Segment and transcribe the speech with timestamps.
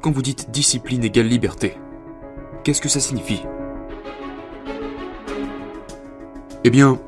[0.00, 1.76] Quand vous dites discipline égale liberté,
[2.64, 3.42] qu'est-ce que ça signifie?
[6.64, 6.98] Eh bien,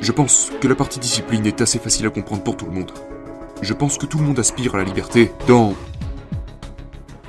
[0.00, 2.92] je pense que la partie discipline est assez facile à comprendre pour tout le monde.
[3.60, 5.74] Je pense que tout le monde aspire à la liberté dans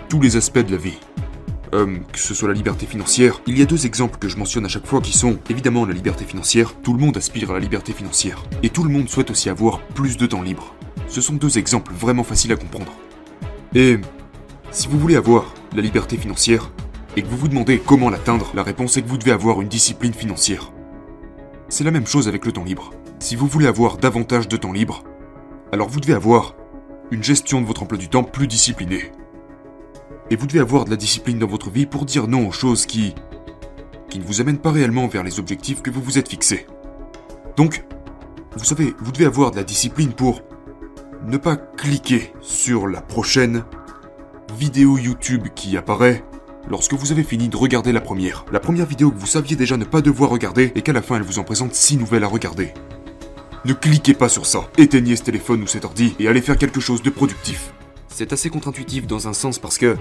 [0.10, 1.00] tous les aspects de la vie.
[1.74, 4.66] Euh, que ce soit la liberté financière, il y a deux exemples que je mentionne
[4.66, 7.60] à chaque fois qui sont évidemment la liberté financière, tout le monde aspire à la
[7.60, 10.76] liberté financière, et tout le monde souhaite aussi avoir plus de temps libre.
[11.08, 12.94] Ce sont deux exemples vraiment faciles à comprendre.
[13.76, 14.00] Et
[14.72, 16.72] si vous voulez avoir la liberté financière,
[17.18, 19.68] et que vous vous demandez comment l'atteindre, la réponse est que vous devez avoir une
[19.68, 20.72] discipline financière.
[21.68, 22.92] C'est la même chose avec le temps libre.
[23.20, 25.04] Si vous voulez avoir davantage de temps libre,
[25.74, 26.56] alors vous devez avoir
[27.12, 29.12] une gestion de votre emploi du temps plus disciplinée.
[30.30, 32.86] Et vous devez avoir de la discipline dans votre vie pour dire non aux choses
[32.86, 33.14] qui
[34.10, 36.66] qui ne vous amènent pas réellement vers les objectifs que vous vous êtes fixés.
[37.58, 37.84] Donc,
[38.56, 40.42] vous savez, vous devez avoir de la discipline pour
[41.26, 43.66] ne pas cliquer sur la prochaine
[44.54, 46.24] vidéo YouTube qui apparaît
[46.70, 48.46] lorsque vous avez fini de regarder la première.
[48.52, 51.18] La première vidéo que vous saviez déjà ne pas devoir regarder et qu'à la fin
[51.18, 52.74] elle vous en présente 6 nouvelles à regarder.
[53.66, 54.70] Ne cliquez pas sur ça.
[54.78, 57.74] Éteignez ce téléphone ou cet ordi et allez faire quelque chose de productif.
[58.08, 59.98] C'est assez contre-intuitif dans un sens parce que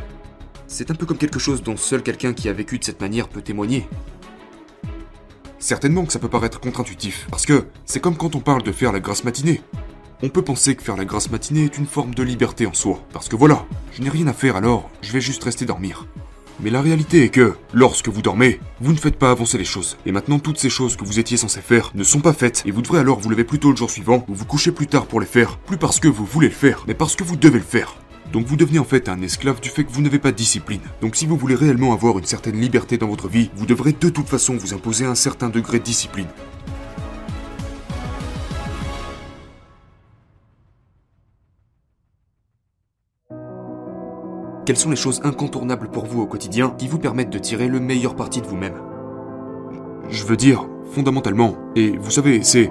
[0.66, 3.28] c'est un peu comme quelque chose dont seul quelqu'un qui a vécu de cette manière
[3.28, 3.88] peut témoigner.
[5.58, 8.92] Certainement que ça peut paraître contre-intuitif, parce que c'est comme quand on parle de faire
[8.92, 9.62] la grasse matinée.
[10.22, 13.02] On peut penser que faire la grasse matinée est une forme de liberté en soi,
[13.12, 16.06] parce que voilà, je n'ai rien à faire alors, je vais juste rester dormir.
[16.60, 19.96] Mais la réalité est que, lorsque vous dormez, vous ne faites pas avancer les choses.
[20.06, 22.70] Et maintenant, toutes ces choses que vous étiez censé faire ne sont pas faites, et
[22.70, 25.06] vous devrez alors vous lever plus tôt le jour suivant, ou vous coucher plus tard
[25.06, 27.58] pour les faire, plus parce que vous voulez le faire, mais parce que vous devez
[27.58, 27.96] le faire.
[28.32, 30.80] Donc vous devenez en fait un esclave du fait que vous n'avez pas de discipline.
[31.00, 34.08] Donc si vous voulez réellement avoir une certaine liberté dans votre vie, vous devrez de
[34.08, 36.26] toute façon vous imposer un certain degré de discipline.
[44.64, 47.80] Quelles sont les choses incontournables pour vous au quotidien qui vous permettent de tirer le
[47.80, 48.80] meilleur parti de vous-même?
[50.08, 52.70] Je veux dire, fondamentalement, et vous savez, c'est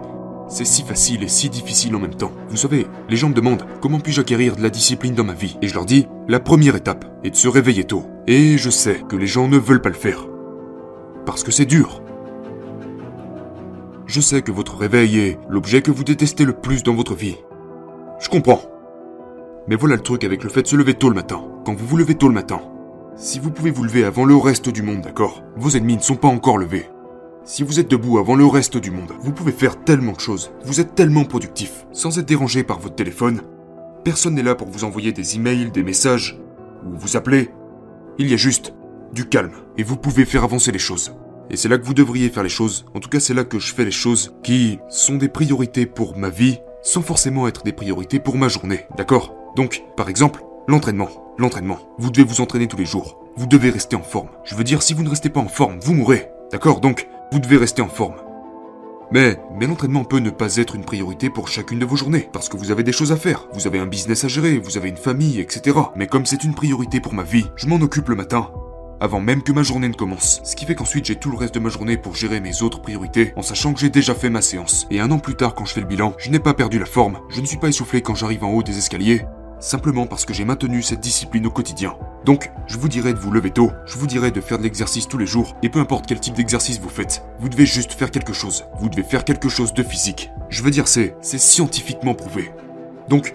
[0.50, 2.31] c'est si facile et si difficile en même temps.
[2.50, 5.58] Vous savez, les gens me demandent comment puis-je acquérir de la discipline dans ma vie?
[5.62, 8.06] Et je leur dis, la première étape est de se réveiller tôt.
[8.28, 10.28] Et je sais que les gens ne veulent pas le faire.
[11.25, 12.02] Parce que c'est dur.
[14.06, 17.38] Je sais que votre réveil est l'objet que vous détestez le plus dans votre vie.
[18.20, 18.73] Je comprends.
[19.68, 21.41] Mais voilà le truc avec le fait de se lever tôt le matin.
[21.66, 22.62] Quand vous vous levez tôt le matin,
[23.16, 25.44] si vous pouvez vous lever avant le reste du monde, d'accord?
[25.56, 26.90] Vos ennemis ne sont pas encore levés.
[27.46, 30.51] Si vous êtes debout avant le reste du monde, vous pouvez faire tellement de choses.
[30.66, 33.41] Vous êtes tellement productif, sans être dérangé par votre téléphone.
[34.03, 36.40] Personne n'est là pour vous envoyer des emails, des messages,
[36.85, 37.50] ou vous appeler.
[38.18, 38.74] Il y a juste
[39.13, 41.16] du calme, et vous pouvez faire avancer les choses.
[41.50, 42.85] Et c'est là que vous devriez faire les choses.
[42.95, 46.18] En tout cas, c'est là que je fais les choses qui sont des priorités pour
[46.18, 48.85] ma vie, sans forcément être des priorités pour ma journée.
[48.97, 49.43] D'accord?
[49.56, 51.09] Donc, par exemple, l'entraînement.
[51.38, 51.80] L'entraînement.
[51.97, 53.19] Vous devez vous entraîner tous les jours.
[53.36, 54.30] Vous devez rester en forme.
[54.44, 56.30] Je veux dire, si vous ne restez pas en forme, vous mourrez.
[56.52, 56.80] D'accord?
[56.80, 58.16] Donc, vous devez rester en forme.
[59.12, 62.50] Mais, mais l'entraînement peut ne pas être une priorité pour chacune de vos journées, parce
[62.50, 64.90] que vous avez des choses à faire, vous avez un business à gérer, vous avez
[64.90, 65.78] une famille, etc.
[65.96, 68.50] Mais comme c'est une priorité pour ma vie, je m'en occupe le matin,
[69.00, 70.42] avant même que ma journée ne commence.
[70.44, 72.81] Ce qui fait qu'ensuite j'ai tout le reste de ma journée pour gérer mes autres
[72.81, 74.88] priorités, en sachant que j'ai déjà fait ma séance.
[74.90, 76.86] Et un an plus tard, quand je fais le bilan, je n'ai pas perdu la
[76.86, 79.25] forme, je ne suis pas essoufflé quand j'arrive en haut des escaliers,
[79.63, 81.96] simplement parce que j'ai maintenu cette discipline au quotidien.
[82.25, 85.07] Donc, je vous dirais de vous lever tôt, je vous dirais de faire de l'exercice
[85.07, 88.12] tous les jours, et peu importe quel type d'exercice vous faites, vous devez juste faire
[88.12, 88.66] quelque chose.
[88.79, 90.31] Vous devez faire quelque chose de physique.
[90.50, 92.51] Je veux dire, c'est, c'est scientifiquement prouvé.
[93.09, 93.34] Donc,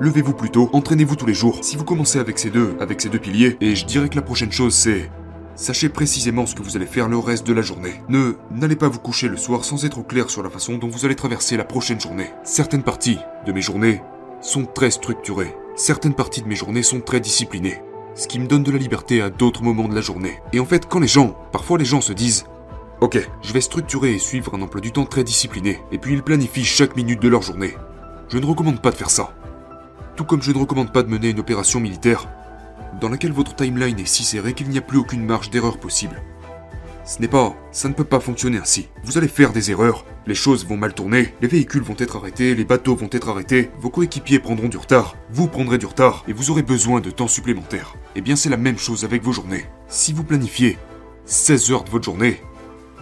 [0.00, 1.60] levez-vous plus tôt, entraînez-vous tous les jours.
[1.62, 4.22] Si vous commencez avec ces deux, avec ces deux piliers, et je dirais que la
[4.22, 5.10] prochaine chose c'est
[5.54, 8.02] Sachez précisément ce que vous allez faire le reste de la journée.
[8.10, 10.88] Ne n'allez pas vous coucher le soir sans être au clair sur la façon dont
[10.88, 12.30] vous allez traverser la prochaine journée.
[12.44, 14.02] Certaines parties de mes journées
[14.40, 15.54] sont très structurées.
[15.74, 17.82] Certaines parties de mes journées sont très disciplinées.
[18.14, 20.40] Ce qui me donne de la liberté à d'autres moments de la journée.
[20.52, 22.46] Et en fait, quand les gens, parfois les gens se disent
[23.00, 26.22] Ok, je vais structurer et suivre un emploi du temps très discipliné, et puis ils
[26.22, 27.74] planifient chaque minute de leur journée.
[28.28, 29.34] Je ne recommande pas de faire ça.
[30.16, 32.26] Tout comme je ne recommande pas de mener une opération militaire
[33.00, 36.22] dans laquelle votre timeline est si serrée qu'il n'y a plus aucune marge d'erreur possible.
[37.06, 38.88] Ce n'est pas, ça ne peut pas fonctionner ainsi.
[39.04, 42.56] Vous allez faire des erreurs, les choses vont mal tourner, les véhicules vont être arrêtés,
[42.56, 46.32] les bateaux vont être arrêtés, vos coéquipiers prendront du retard, vous prendrez du retard, et
[46.32, 47.94] vous aurez besoin de temps supplémentaire.
[48.16, 49.66] Eh bien c'est la même chose avec vos journées.
[49.86, 50.78] Si vous planifiez
[51.26, 52.42] 16 heures de votre journée,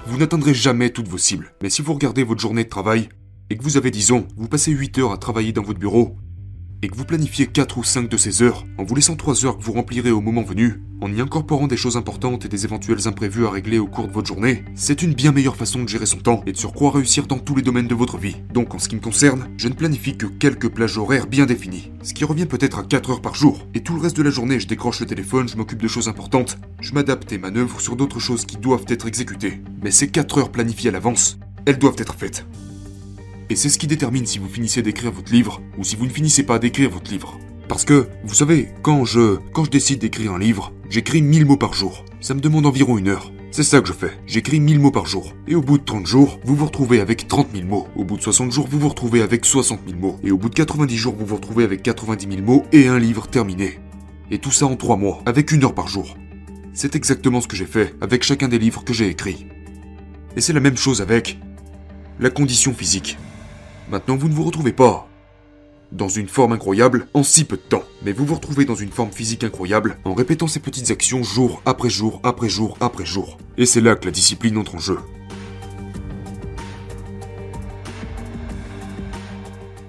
[0.06, 1.54] vous n'atteindrez jamais toutes vos cibles.
[1.62, 3.08] Mais si vous regardez votre journée de travail,
[3.48, 6.16] et que vous avez, disons, vous passez 8 heures à travailler dans votre bureau,
[6.84, 9.56] et que vous planifiez 4 ou 5 de ces heures, en vous laissant 3 heures
[9.56, 13.08] que vous remplirez au moment venu, en y incorporant des choses importantes et des éventuels
[13.08, 16.04] imprévus à régler au cours de votre journée, c'est une bien meilleure façon de gérer
[16.04, 18.36] son temps et de surcroît réussir dans tous les domaines de votre vie.
[18.52, 21.90] Donc en ce qui me concerne, je ne planifie que quelques plages horaires bien définies,
[22.02, 24.30] ce qui revient peut-être à 4 heures par jour, et tout le reste de la
[24.30, 27.96] journée je décroche le téléphone, je m'occupe de choses importantes, je m'adapte et manœuvre sur
[27.96, 29.62] d'autres choses qui doivent être exécutées.
[29.82, 32.44] Mais ces 4 heures planifiées à l'avance, elles doivent être faites.
[33.50, 36.10] Et c'est ce qui détermine si vous finissez d'écrire votre livre ou si vous ne
[36.10, 37.38] finissez pas d'écrire votre livre.
[37.68, 41.56] Parce que, vous savez, quand je, quand je décide d'écrire un livre, j'écris 1000 mots
[41.56, 42.04] par jour.
[42.20, 43.32] Ça me demande environ une heure.
[43.50, 44.10] C'est ça que je fais.
[44.26, 45.34] J'écris 1000 mots par jour.
[45.46, 47.86] Et au bout de 30 jours, vous vous retrouvez avec 30 000 mots.
[47.96, 50.18] Au bout de 60 jours, vous vous retrouvez avec 60 000 mots.
[50.24, 52.98] Et au bout de 90 jours, vous vous retrouvez avec 90 000 mots et un
[52.98, 53.78] livre terminé.
[54.30, 56.16] Et tout ça en 3 mois, avec une heure par jour.
[56.72, 59.46] C'est exactement ce que j'ai fait avec chacun des livres que j'ai écrits.
[60.36, 61.38] Et c'est la même chose avec
[62.18, 63.16] la condition physique.
[63.90, 65.06] Maintenant, vous ne vous retrouvez pas
[65.92, 67.84] dans une forme incroyable en si peu de temps.
[68.02, 71.62] Mais vous vous retrouvez dans une forme physique incroyable en répétant ces petites actions jour
[71.66, 73.38] après jour après jour après jour.
[73.58, 74.98] Et c'est là que la discipline entre en jeu.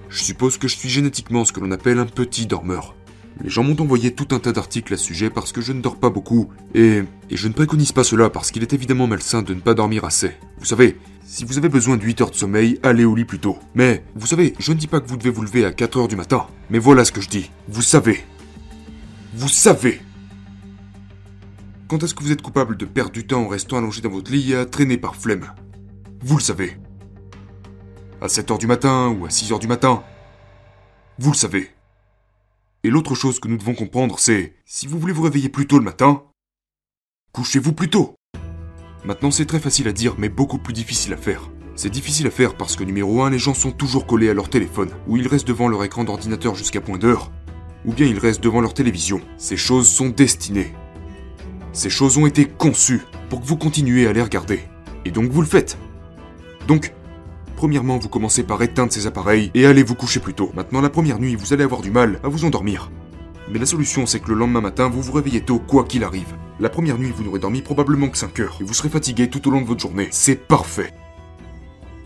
[0.10, 2.96] Je suppose que je suis génétiquement ce que l'on appelle un petit dormeur.
[3.44, 5.82] Les gens m'ont envoyé tout un tas d'articles à ce sujet parce que je ne
[5.82, 9.42] dors pas beaucoup, et, et je ne préconise pas cela parce qu'il est évidemment malsain
[9.42, 10.32] de ne pas dormir assez.
[10.58, 13.40] Vous savez, si vous avez besoin de 8 heures de sommeil, allez au lit plus
[13.40, 13.58] tôt.
[13.74, 16.08] Mais, vous savez, je ne dis pas que vous devez vous lever à 4 heures
[16.08, 16.46] du matin.
[16.70, 17.50] Mais voilà ce que je dis.
[17.68, 18.24] Vous savez.
[19.34, 20.02] Vous savez.
[21.88, 24.32] Quand est-ce que vous êtes coupable de perdre du temps en restant allongé dans votre
[24.32, 25.52] lit à traîner par flemme?
[26.22, 26.78] Vous le savez.
[28.22, 30.04] À 7 heures du matin ou à 6 heures du matin
[31.18, 31.72] Vous le savez.
[32.84, 35.80] Et l'autre chose que nous devons comprendre, c'est, si vous voulez vous réveiller plus tôt
[35.80, 36.22] le matin,
[37.34, 38.16] couchez-vous plus tôt.
[39.06, 41.52] Maintenant, c'est très facile à dire, mais beaucoup plus difficile à faire.
[41.76, 44.50] C'est difficile à faire parce que numéro 1, les gens sont toujours collés à leur
[44.50, 47.32] téléphone, ou ils restent devant leur écran d'ordinateur jusqu'à point d'heure,
[47.86, 49.22] ou bien ils restent devant leur télévision.
[49.38, 50.74] Ces choses sont destinées.
[51.72, 54.62] Ces choses ont été conçues pour que vous continuiez à les regarder.
[55.06, 55.78] Et donc vous le faites.
[56.68, 56.92] Donc,
[57.56, 60.52] premièrement, vous commencez par éteindre ces appareils et allez vous coucher plus tôt.
[60.56, 62.90] Maintenant, la première nuit, vous allez avoir du mal à vous endormir.
[63.52, 66.34] Mais la solution, c'est que le lendemain matin, vous vous réveillez tôt, quoi qu'il arrive.
[66.60, 69.46] La première nuit, vous n'aurez dormi probablement que 5 heures, et vous serez fatigué tout
[69.48, 70.08] au long de votre journée.
[70.12, 70.94] C'est parfait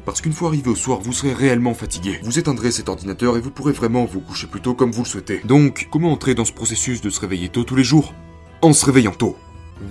[0.09, 2.19] parce qu'une fois arrivé au soir, vous serez réellement fatigué.
[2.23, 5.07] Vous éteindrez cet ordinateur et vous pourrez vraiment vous coucher plus tôt comme vous le
[5.07, 5.41] souhaitez.
[5.45, 8.15] Donc, comment entrer dans ce processus de se réveiller tôt tous les jours
[8.63, 9.37] En se réveillant tôt?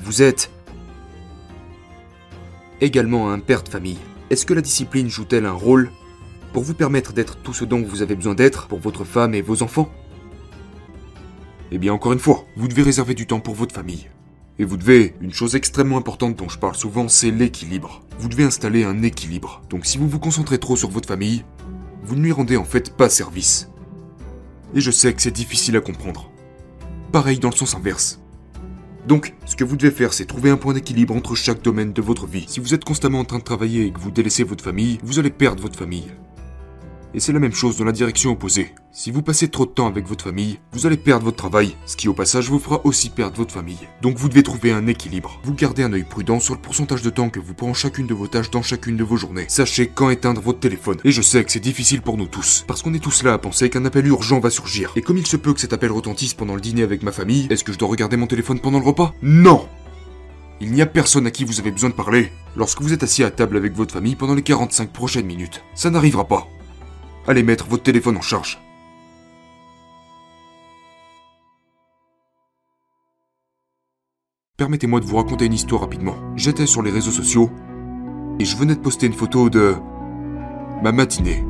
[0.02, 0.50] Vous êtes
[2.80, 3.98] également un père de famille.
[4.30, 5.92] Est-ce que la discipline joue-t-elle un rôle
[6.52, 9.40] pour vous permettre d'être tout ce dont vous avez besoin d'être pour votre femme et
[9.40, 9.88] vos enfants?
[11.70, 14.08] Eh bien, encore une fois, vous devez réserver du temps pour votre famille.
[14.58, 18.02] Et vous devez, une chose extrêmement importante dont je parle souvent, c'est l'équilibre.
[18.18, 19.62] Vous devez installer un équilibre.
[19.70, 21.44] Donc si vous vous concentrez trop sur votre famille,
[22.02, 23.70] vous ne lui rendez en fait pas service.
[24.74, 26.30] Et je sais que c'est difficile à comprendre.
[27.12, 28.20] Pareil dans le sens inverse.
[29.06, 32.02] Donc, ce que vous devez faire, c'est trouver un point d'équilibre entre chaque domaine de
[32.02, 32.44] votre vie.
[32.46, 35.18] Si vous êtes constamment en train de travailler et que vous délaissez votre famille, vous
[35.18, 36.12] allez perdre votre famille.
[37.14, 38.74] Et c'est la même chose dans la direction opposée.
[38.92, 41.96] Si vous passez trop de temps avec votre famille, vous allez perdre votre travail, ce
[41.96, 43.88] qui au passage vous fera aussi perdre votre famille.
[44.02, 45.40] Donc vous devez trouver un équilibre.
[45.42, 48.14] Vous gardez un œil prudent sur le pourcentage de temps que vous prend chacune de
[48.14, 49.46] vos tâches dans chacune de vos journées.
[49.48, 50.98] Sachez quand éteindre votre téléphone.
[51.04, 53.38] Et je sais que c'est difficile pour nous tous, parce qu'on est tous là à
[53.38, 54.92] penser qu'un appel urgent va surgir.
[54.96, 57.46] Et comme il se peut que cet appel retentisse pendant le dîner avec ma famille,
[57.50, 59.14] est-ce que je dois regarder mon téléphone pendant le repas?
[59.22, 59.66] Non
[60.60, 63.22] il n'y a personne à qui vous avez besoin de parler lorsque vous êtes assis
[63.22, 65.62] à table avec votre famille pendant les 45 prochaines minutes.
[65.76, 66.48] Ça n'arrivera pas.
[67.28, 68.58] Allez mettre votre téléphone en charge.
[74.56, 76.16] Permettez-moi de vous raconter une histoire rapidement.
[76.36, 77.50] J'étais sur les réseaux sociaux
[78.40, 79.74] et je venais de poster une photo de
[80.82, 81.44] ma matinée.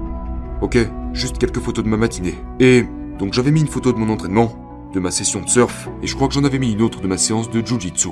[0.62, 0.76] Ok,
[1.12, 2.34] juste quelques photos de ma matinée.
[2.58, 2.82] Et
[3.20, 6.16] donc j'avais mis une photo de mon entraînement, de ma session de surf, et je
[6.16, 8.08] crois que j'en avais mis une autre de ma séance de jujitsu.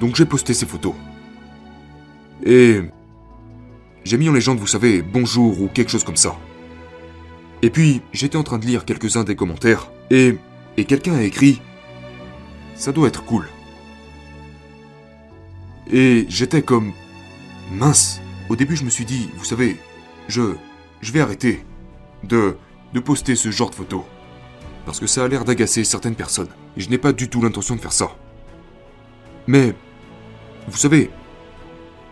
[0.00, 0.94] Donc j'ai posté ces photos.
[2.42, 2.80] Et
[4.04, 6.38] j'ai mis en légende, vous savez, bonjour ou quelque chose comme ça.
[7.64, 10.36] Et puis, j'étais en train de lire quelques-uns des commentaires, et,
[10.76, 11.62] et quelqu'un a écrit
[12.74, 13.48] Ça doit être cool.
[15.90, 16.92] Et j'étais comme
[17.72, 18.20] mince.
[18.50, 19.78] Au début, je me suis dit, vous savez,
[20.28, 20.56] je
[21.00, 21.64] je vais arrêter
[22.22, 22.58] de
[22.92, 24.02] de poster ce genre de photos
[24.84, 27.76] parce que ça a l'air d'agacer certaines personnes et je n'ai pas du tout l'intention
[27.76, 28.14] de faire ça.
[29.46, 29.74] Mais
[30.68, 31.10] vous savez,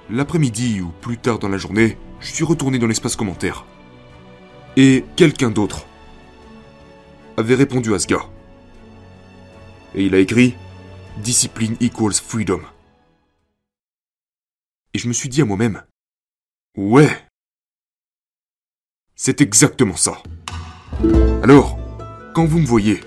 [0.08, 3.66] l'après-midi ou plus tard dans la journée, je suis retourné dans l'espace commentaire
[4.76, 5.86] et quelqu'un d'autre
[7.36, 8.28] avait répondu à ce gars.
[9.94, 10.54] Et il a écrit
[11.18, 12.60] Discipline equals freedom.
[14.94, 15.82] Et je me suis dit à moi-même
[16.76, 17.10] Ouais
[19.14, 20.22] C'est exactement ça.
[21.42, 21.78] Alors,
[22.34, 23.00] quand vous me voyez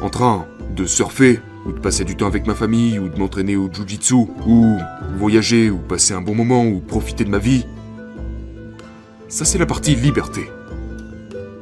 [0.00, 3.56] en train de surfer, ou de passer du temps avec ma famille, ou de m'entraîner
[3.56, 4.14] au jujitsu,
[4.46, 4.78] ou
[5.16, 7.66] voyager, ou passer un bon moment, ou profiter de ma vie,
[9.30, 10.50] ça c'est la partie liberté.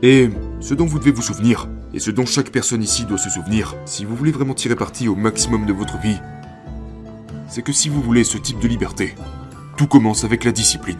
[0.02, 3.30] Et ce dont vous devez vous souvenir, et ce dont chaque personne ici doit se
[3.30, 6.18] souvenir, si vous voulez vraiment tirer parti au maximum de votre vie,
[7.48, 9.14] c'est que si vous voulez ce type de liberté,
[9.76, 10.98] tout commence avec la discipline.